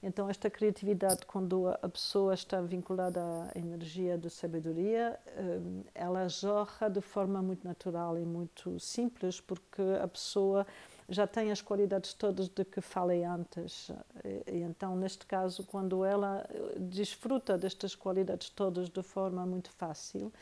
[0.00, 5.60] Então, esta criatividade, quando a pessoa está vinculada à energia de sabedoria, eh,
[5.92, 10.64] ela jorra de forma muito natural e muito simples, porque a pessoa
[11.08, 13.90] já tem as qualidades todas de que falei antes.
[14.24, 20.32] E, então, neste caso, quando ela desfruta destas qualidades todas de forma muito fácil,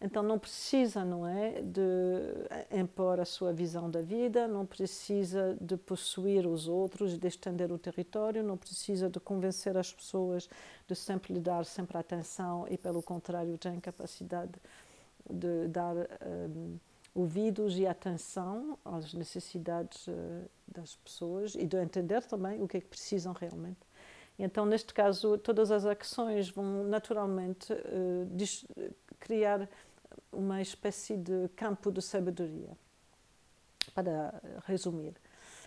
[0.00, 5.76] então não precisa, não é, de impor a sua visão da vida, não precisa de
[5.76, 10.48] possuir os outros de estender o território, não precisa de convencer as pessoas
[10.86, 14.52] de sempre lhe dar sempre atenção e pelo contrário tem capacidade
[15.28, 16.78] de dar um,
[17.12, 20.12] ouvidos e atenção às necessidades uh,
[20.68, 23.80] das pessoas e de entender também o que é que precisam realmente.
[24.38, 29.68] Então, neste caso, todas as ações vão naturalmente uh, criar
[30.32, 32.70] uma espécie de campo de sabedoria.
[33.94, 35.14] Para resumir,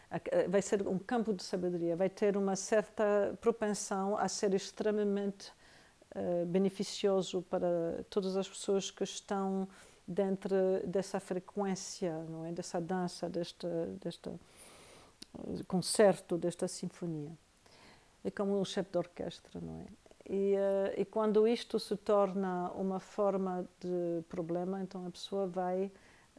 [0.10, 5.52] eh, vai ser um campo de sabedoria, vai ter uma certa propensão a ser extremamente
[6.16, 9.68] uh, beneficioso para todas as pessoas que estão
[10.08, 12.52] dentro dessa frequência, não é?
[12.52, 13.68] Dessa dança, deste,
[14.02, 17.32] deste eh, concerto, desta sinfonia.
[18.24, 20.01] É como um chefe de orquestra, não é?
[20.34, 25.92] E, uh, e, quando isto se torna uma forma de problema, então a pessoa vai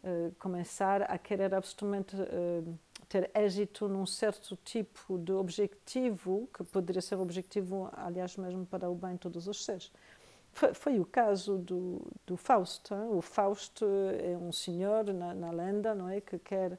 [0.02, 7.02] uh, começar a querer absolutamente uh, ter êxito num certo tipo de objetivo, que poderia
[7.02, 9.92] ser objetivo, aliás, mesmo para o bem de todos os seres.
[10.52, 12.94] Foi, foi o caso do, do Fausto.
[12.94, 13.10] Hein?
[13.10, 13.84] O Fausto
[14.18, 16.78] é um senhor na, na lenda, não é, que quer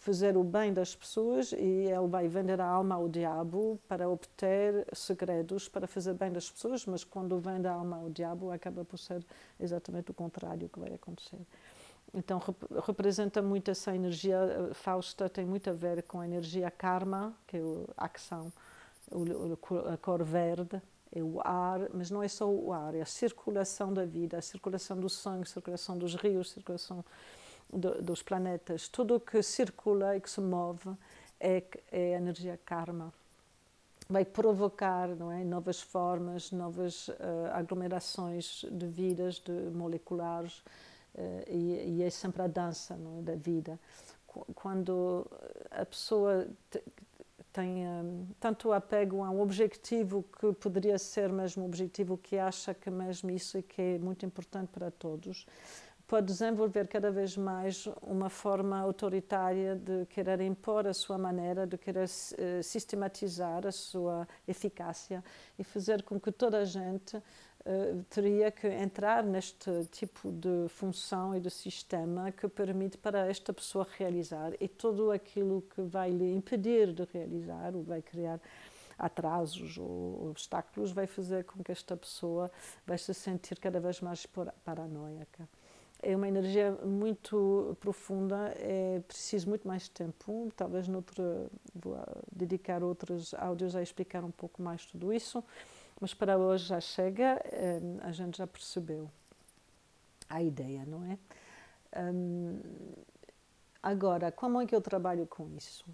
[0.00, 4.86] fazer o bem das pessoas e ele vai vender a alma ao diabo para obter
[4.94, 8.98] segredos para fazer bem das pessoas, mas quando vende a alma ao diabo acaba por
[8.98, 9.22] ser
[9.60, 11.38] exatamente o contrário que vai acontecer.
[12.14, 16.70] Então rep representa muito essa energia, eh, Fausta tem muito a ver com a energia
[16.70, 17.60] karma, que é
[17.94, 18.50] a ação,
[19.92, 20.80] a cor verde,
[21.12, 24.42] é o ar, mas não é só o ar, é a circulação da vida, a
[24.42, 27.04] circulação do sangue, a circulação dos rios, a circulação
[27.72, 30.90] do, dos planetas, tudo o que circula e que se move
[31.38, 33.12] é, é energia karma.
[34.08, 37.14] Vai provocar não é, novas formas, novas uh,
[37.52, 40.58] aglomerações de vidas, de moleculares,
[41.14, 43.78] uh, e, e, é sempre a dança é, da vida.
[44.54, 45.26] Quando
[45.70, 46.46] a pessoa
[47.52, 52.72] tem um, tanto apego a um objetivo que poderia ser mesmo um objetivo que acha
[52.72, 55.46] que mesmo isso é que é muito importante para todos,
[56.10, 61.78] pode desenvolver cada vez mais uma forma autoritária de querer impor a sua maneira, de
[61.78, 65.22] querer uh, sistematizar a sua eficácia
[65.56, 71.32] e fazer com que toda a gente uh, teria que entrar neste tipo de função
[71.32, 74.52] e de sistema que permite para esta pessoa realizar.
[74.60, 78.40] E tudo aquilo que vai lhe impedir de realizar ou vai criar
[78.98, 82.50] atrasos ou obstáculos vai fazer com que esta pessoa
[82.84, 84.26] vai se sentir cada vez mais
[84.64, 85.48] paranoica
[86.02, 90.50] é uma energia muito profunda, é preciso muito mais tempo.
[90.56, 91.96] Talvez noutra, vou
[92.30, 95.44] dedicar outros áudios a explicar um pouco mais tudo isso,
[96.00, 99.10] mas para hoje já chega, eh, a gente já percebeu
[100.28, 101.18] a ideia, não é?
[103.82, 105.84] Agora, como é que eu trabalho com isso?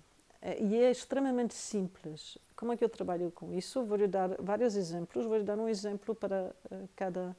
[0.43, 2.39] Eh, e é extremamente simples.
[2.57, 3.85] Como é que eu trabalho com isso?
[3.85, 7.37] Vou-lhe dar vários exemplos, vou-lhe dar um exemplo para eh, cada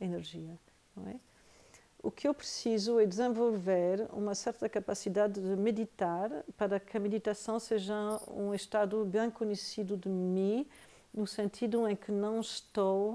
[0.00, 0.58] energia,
[0.94, 1.20] não é?
[2.06, 7.58] O que eu preciso é desenvolver uma certa capacidade de meditar para que a meditação
[7.58, 7.94] seja
[8.28, 10.68] um estado bem conhecido de mim,
[11.12, 13.14] no sentido em que não estou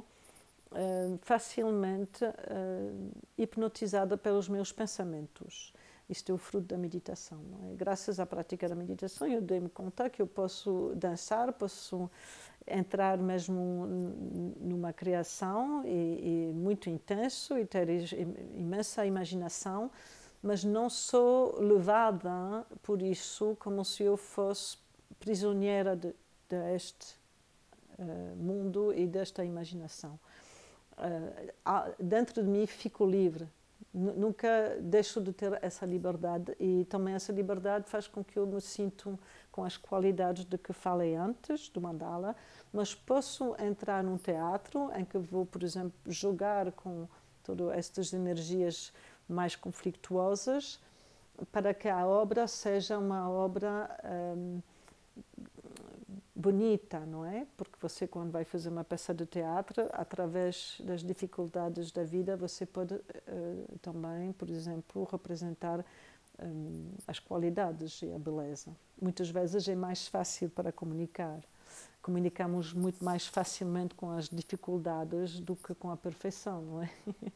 [0.72, 5.72] uh, facilmente uh, hipnotizada pelos meus pensamentos.
[6.10, 7.40] Isto é o fruto da meditação.
[7.72, 7.76] É?
[7.76, 12.12] Graças à prática da meditação, eu dei-me conta que eu posso dançar, posso
[12.68, 13.88] entrar mesmo
[14.60, 17.90] numa criação e, e muito intenso e ter
[18.56, 19.92] imensa imaginação,
[20.42, 24.78] mas não sou levada por isso como se eu fosse
[25.20, 26.14] prisioneira de,
[26.50, 27.16] deste
[28.00, 30.20] uh, mundo e desta imaginação.
[30.98, 33.48] Uh, dentro de mim fico livre
[33.94, 38.62] nunca deixo de ter essa liberdade e também essa liberdade faz com que eu me
[38.62, 39.20] sinto
[39.52, 42.36] com as qualidades de que falei antes do mandala,
[42.72, 47.08] mas posso entrar num teatro em que vou, por exemplo, jogar com
[47.44, 48.94] todas estas energias
[49.28, 50.80] mais conflituosas
[51.52, 53.90] para que a obra seja uma obra
[54.38, 54.62] um,
[56.36, 57.46] bonita, não é?
[57.56, 62.66] Porque você, quando vai fazer uma peça de teatro, através das dificuldades da vida, você
[62.66, 65.86] pode uh, também, por exemplo, representar
[66.42, 68.76] um, as qualidades e a beleza.
[69.02, 71.40] Muitas vezes é mais fácil para comunicar.
[72.02, 76.90] Comunicamos muito mais facilmente com as dificuldades do que com a perfeição, não é?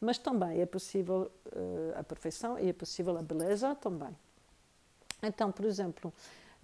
[0.00, 4.14] Mas também é possível uh, a perfeição e é possível a beleza também.
[5.22, 6.12] Então, por exemplo,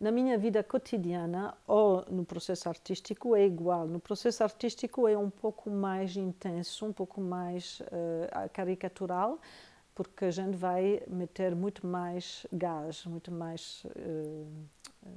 [0.01, 3.87] na minha vida cotidiana ou no processo artístico é igual.
[3.87, 9.39] No processo artístico é um pouco mais intenso, um pouco mais uh, caricatural,
[9.95, 14.47] porque a gente vai meter muito mais gás, muito mais uh,
[15.03, 15.09] uh,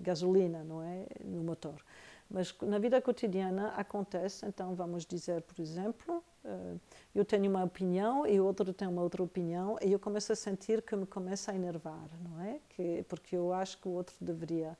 [0.00, 1.82] gasolina, não é, no motor.
[2.30, 6.78] Mas na vida cotidiana acontece, então vamos dizer, por exemplo, uh,
[7.14, 10.82] eu tenho uma opinião e outro tem uma outra opinião e eu começo a sentir
[10.82, 12.60] que me começa a enervar, não é?
[12.68, 14.76] Que, porque eu acho que o outro deveria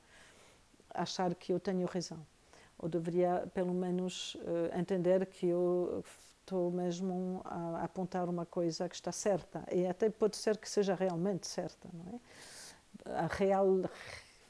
[0.92, 2.24] achar que eu tenho razão.
[2.78, 4.36] Ou deveria, pelo menos,
[4.72, 6.05] entender que eu
[6.49, 9.62] estou mesmo a, apontar uma coisa que está certa.
[9.70, 13.18] E até pode ser que seja realmente certa, não é?
[13.18, 13.82] A real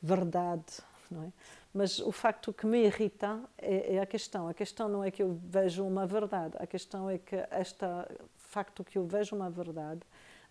[0.01, 0.81] verdade,
[1.11, 1.33] não é?
[1.75, 4.49] Mas o facto que me irrita é, é, a questão.
[4.49, 7.85] A questão não é que eu vejo uma verdade, a questão é que este
[8.37, 10.01] facto que eu vejo uma verdade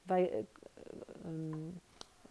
[0.05, 0.45] vai
[1.25, 1.71] um,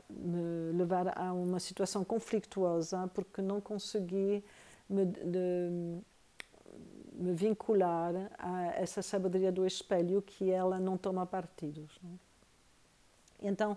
[0.08, 4.44] me levar a uma situação conflituosa porque não consegui
[4.88, 6.00] me, de,
[7.16, 11.98] me vincular a essa sabedoria do espelho que ela não toma partidos.
[12.02, 13.48] Não é?
[13.48, 13.76] Então,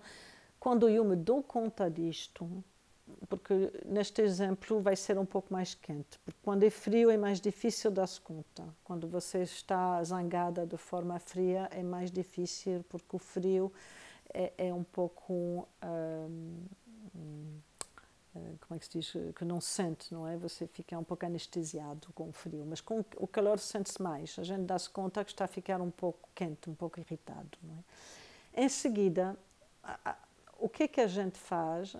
[0.59, 2.63] quando eu me dou conta disto,
[3.27, 7.39] porque neste exemplo vai ser um pouco mais quente, porque quando é frio é mais
[7.41, 8.63] difícil dar-se conta.
[8.83, 13.71] Quando você está zangada de forma fria é mais difícil, porque o frio
[14.33, 15.67] é, é um pouco.
[15.83, 16.63] Hum,
[18.61, 19.13] como é que se diz?
[19.35, 20.37] Que não se sente, não é?
[20.37, 24.37] Você fica um pouco anestesiado com o frio, mas com o calor sente-se mais.
[24.39, 27.75] A gente dá-se conta que está a ficar um pouco quente, um pouco irritado, não
[27.75, 27.83] é?
[28.53, 29.37] em seguida,
[30.57, 31.95] o que é que a gente faz?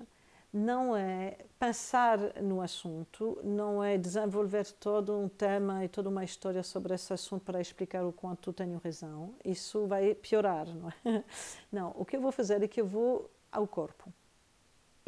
[0.52, 6.64] Não é pensar no assunto, não é desenvolver todo um tema e toda uma história
[6.64, 9.36] sobre esse assunto para explicar o quanto tenho razão.
[9.46, 11.24] Isso vai piorar, não é?
[11.72, 14.12] Não, o que eu vou fazer é que eu vou ao corpo.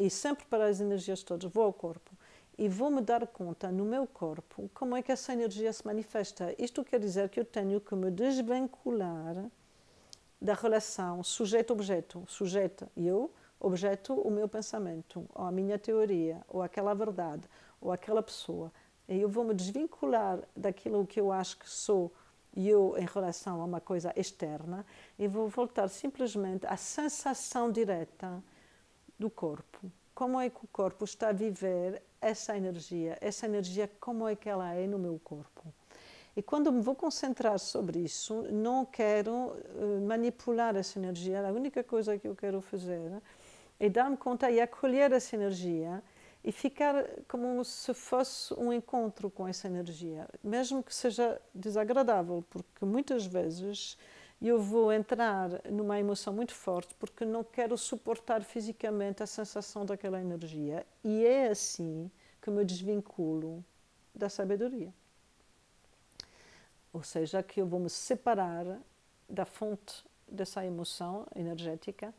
[0.02, 2.10] E sempre para as energias todas, vou ao corpo
[2.58, 6.52] e vou me dar conta no meu corpo como é que essa energia se manifesta.
[6.58, 9.48] Isto quer dizer que eu tenho que me desvincular
[10.40, 13.30] da relação sujeito-objeto, sujeito eu,
[13.60, 17.48] objeto o meu pensamento, ou a minha teoria, ou aquela verdade,
[17.80, 18.72] ou aquela pessoa.
[19.08, 22.12] E eu vou me desvincular daquilo que eu acho que sou
[22.56, 24.84] eu em relação a uma coisa externa
[25.16, 28.42] e vou voltar simplesmente à sensação direta
[29.22, 29.90] do corpo.
[30.14, 33.16] Como é que o corpo está a viver essa energia?
[33.20, 35.62] Essa energia, como é que ela é no meu corpo?
[36.36, 41.46] E quando me vou concentrar sobre isso, não quero uh, manipular essa energia.
[41.46, 43.22] A única coisa que eu quero fazer
[43.78, 46.02] é dar-me conta e acolher essa energia
[46.44, 52.84] e ficar como se fosse um encontro com essa energia, mesmo que seja desagradável, porque
[52.84, 53.96] muitas vezes
[54.48, 60.20] eu vou entrar numa emoção muito forte porque não quero suportar fisicamente a sensação daquela
[60.20, 60.84] energia.
[61.04, 63.64] E é assim que me desvinculo
[64.14, 64.92] da sabedoria.
[66.92, 68.80] Ou seja, que eu vou me separar
[69.28, 72.12] da fonte dessa emoção energética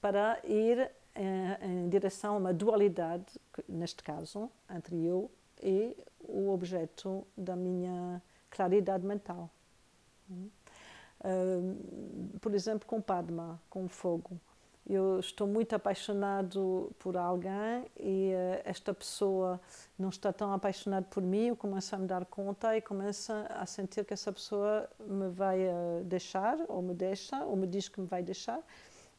[0.00, 5.30] para ir em, em direção a uma dualidade, neste caso, entre eu
[5.62, 9.48] e o objeto da minha claridade mental.
[12.40, 14.40] Por exemplo, com Padma, com fogo.
[14.88, 19.60] Eu estou muito apaixonado por alguém e uh, esta pessoa
[19.96, 23.64] não está tão apaixonada por mim, eu começo a me dar conta e começo a
[23.64, 28.00] sentir que essa pessoa me vai uh, deixar, ou me deixa, ou me diz que
[28.00, 28.58] me vai deixar.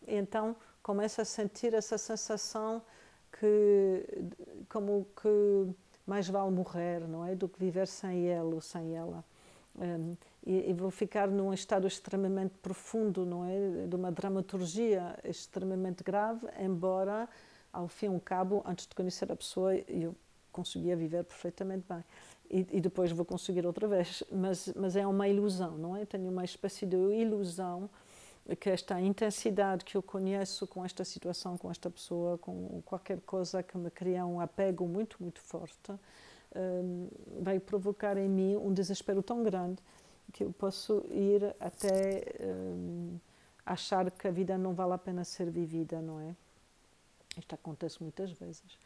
[0.05, 2.81] E então começo a sentir essa sensação
[3.39, 4.05] que,
[4.67, 5.73] como que
[6.05, 7.35] mais vale morrer, não é?
[7.35, 9.23] Do que viver sem ele ou sem ela.
[9.79, 10.15] Um,
[10.45, 13.87] e, e, ficar num estado extremamente profundo, não é?
[13.87, 17.29] De uma dramaturgia extremamente grave, embora,
[17.71, 20.15] ao fim e ao cabo, antes de conhecer a pessoa, eu
[20.51, 22.03] conseguia viver perfeitamente bem.
[22.49, 24.23] E, e, depois vou conseguir outra vez.
[24.31, 26.05] Mas, mas é uma ilusão, não é?
[26.05, 27.89] Tenho uma espécie de ilusão
[28.59, 33.63] que esta intensidade que eu conheço com esta situação, com esta pessoa, com qualquer coisa
[33.63, 35.93] que me cria um apego muito, muito forte,
[36.53, 37.07] um,
[37.39, 39.81] vai provocar em mim um desespero tão grande
[40.31, 43.19] que eu posso ir até um,
[43.65, 46.35] achar que a vida não vale a pena ser vivida, não é?
[47.37, 48.77] Isto acontece muitas vezes.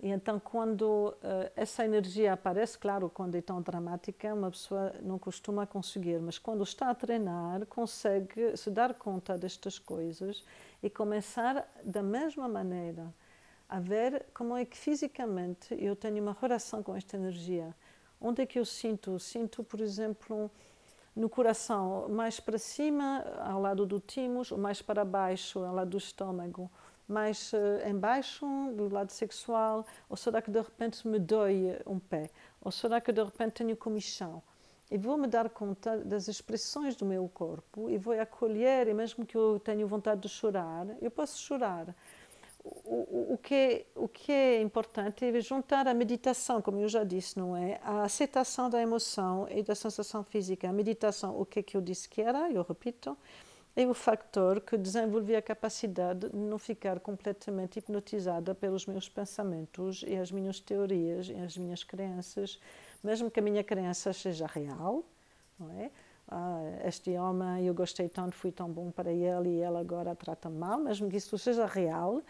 [0.00, 5.18] E então, quando uh, essa energia aparece, claro, quando é tão dramática, uma pessoa não
[5.18, 10.44] costuma conseguir, mas quando está a treinar, consegue se dar conta destas coisas
[10.80, 13.12] e começar da mesma maneira
[13.68, 17.74] a ver como é que fisicamente eu tenho uma relação com esta energia.
[18.20, 19.18] Onde é que eu sinto?
[19.18, 20.50] Sinto, por exemplo,
[21.18, 25.98] no coração, mais para cima, ao lado do timo, mais para baixo, ao lado do
[25.98, 26.70] estômago,
[27.08, 28.46] mais uh, embaixo,
[28.76, 32.30] do lado sexual, ou será que de repente me dói um pé?
[32.60, 34.40] Ou será que de repente tenho comichão?
[34.90, 39.26] E vou me dar conta das expressões do meu corpo e vou acolher, e mesmo
[39.26, 41.94] que eu tenha vontade de chorar, eu posso chorar
[42.84, 47.38] o, o, que o que é importante é juntar a meditação, como eu já disse,
[47.38, 47.80] não é?
[47.82, 50.68] A aceitação da emoção e da sensação física.
[50.68, 53.16] A meditação, o que é que eu disse que era, eu repito,
[53.76, 60.04] é o factor que desenvolve a capacidade de não ficar completamente hipnotizada pelos meus pensamentos
[60.06, 62.58] e as minhas teorias e as minhas crenças,
[63.04, 65.04] mesmo que a minha crença seja real,
[65.58, 65.90] não é?
[66.30, 70.50] Ah, este homem, eu gostei tanto, fui tão bom para ele e ele agora trata
[70.50, 72.20] mal, mesmo que isso seja real,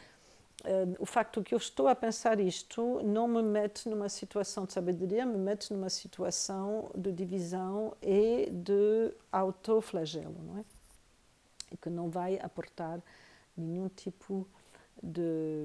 [0.64, 4.72] Uh, o facto que eu estou a pensar isto não me mete numa situação de
[4.72, 10.64] sabedoria, me mete numa situação de divisão e de autoflagelo, não é?
[11.70, 13.00] E que não vai aportar
[13.56, 14.48] nenhum tipo
[15.00, 15.64] de,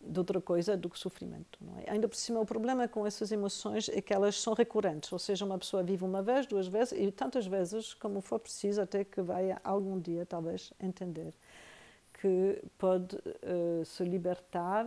[0.00, 1.58] de, outra coisa do que sofrimento.
[1.60, 1.90] Não é?
[1.90, 5.44] Ainda por cima, o problema com essas emoções é que elas são recorrentes, ou seja,
[5.44, 9.20] uma pessoa vive uma vez, duas vezes e tantas vezes como for preciso até que
[9.20, 11.34] vai algum dia, talvez, entender
[12.24, 14.86] que pode uh, se libertar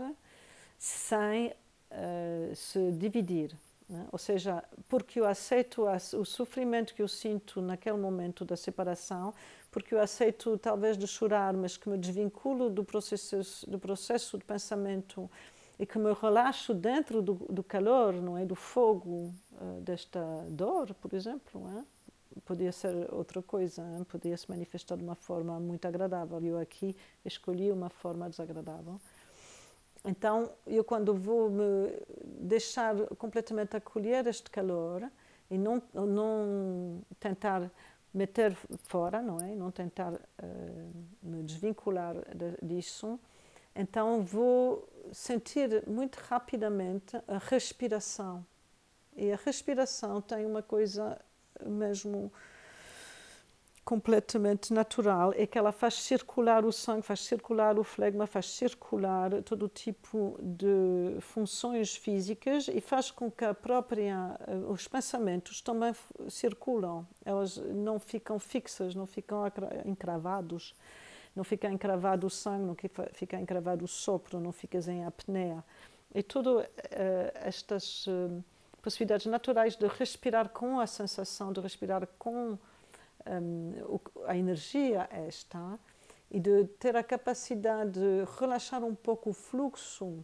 [0.75, 1.49] sem
[1.91, 3.55] uh, se dividir.
[3.87, 4.07] Né?
[4.11, 9.35] Ou seja, porque eu aceito o sofrimento que eu sinto naquele momento da separação,
[9.69, 14.43] porque eu aceito talvez de chorar, mas que me desvinculo do processo, do processo de
[14.43, 15.29] pensamento
[15.77, 19.31] e que me relaxo dentro do, do calor, não é, do fogo
[19.61, 20.19] uh, desta
[20.49, 21.96] dor, por exemplo, é?
[22.45, 24.03] Podia ser outra coisa, hein?
[24.03, 26.43] podia se manifestar de uma forma muito agradável.
[26.43, 28.99] Eu aqui escolhi uma forma desagradável.
[30.05, 31.91] Então, eu quando vou me
[32.39, 35.09] deixar completamente acolher este calor
[35.49, 37.69] e não, não tentar
[38.13, 39.53] meter fora, não é?
[39.55, 43.19] Não tentar uh, me desvincular de, disso,
[43.75, 48.45] então vou sentir muito rapidamente a respiração.
[49.15, 51.19] E a respiração tem uma coisa
[51.65, 52.31] mesmo
[53.87, 59.41] completamente natural é que ela faz circular o sangue, faz circular o flegma, faz circular
[59.43, 65.93] todo tipo de funções físicas e faz com que a própria eh, os pensamentos também
[66.27, 67.07] circulam.
[67.23, 69.43] Elas não ficam fixas, não ficam
[69.85, 70.75] encravados,
[71.33, 72.75] não fica encravado o sangue, não
[73.13, 75.63] fica encravado o sopro, não ficas em apneia.
[76.13, 76.67] E todas uh,
[77.35, 78.43] estas uh,
[78.87, 82.57] possibilidades naturais de respirar com a sensação de respirar com
[83.29, 85.77] um, a energia esta
[86.31, 90.23] e de ter a capacidade de relaxar um pouco o fluxo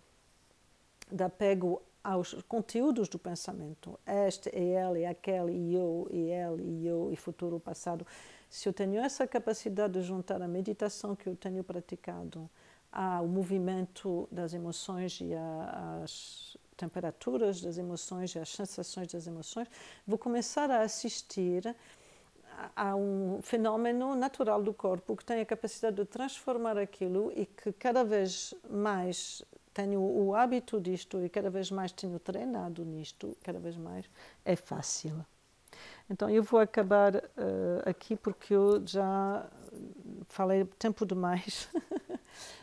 [1.11, 3.99] de apego aos conteúdos do pensamento.
[4.05, 8.07] Este é ele, e aquele, e eu, e ele, e eu, e futuro, passado.
[8.49, 12.49] Se eu tenho essa capacidade de juntar a meditação que eu tenho praticado
[12.89, 19.67] ao movimento das emoções e às temperaturas das emoções e às sensações das emoções,
[20.05, 21.75] vou começar a assistir
[22.75, 27.71] há um fenómeno natural do corpo que tem a capacidade de transformar aquilo e que
[27.71, 29.41] cada vez mais
[29.73, 34.05] tenho o hábito disto e cada vez mais tenho treinado nisto, cada vez mais
[34.45, 35.25] é fácil.
[36.09, 37.21] Então eu vou acabar uh,
[37.85, 39.47] aqui porque eu já
[40.27, 41.69] falei tempo demais,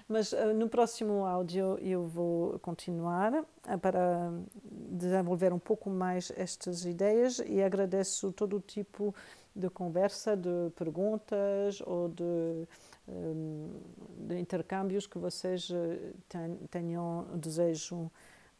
[0.09, 4.33] mas uh, no próximo áudio eu vou continuar uh, para
[4.65, 9.15] desenvolver um pouco mais estas ideias e agradeço todo o tipo
[9.55, 12.67] de conversa, de perguntas ou de,
[13.09, 13.81] hum,
[14.29, 16.13] de intercâmbios que vocês eh,
[16.71, 18.11] tenham desejo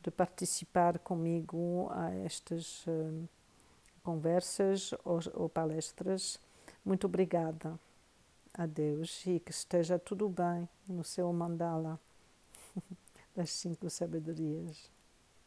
[0.03, 3.27] de participar comigo a estas hum,
[4.03, 6.41] conversas ou, ou palestras.
[6.85, 7.79] Muito obrigada
[8.61, 11.99] a Deus e que esteja tudo bem no seu mandala
[13.35, 14.91] das cinco sabedorias.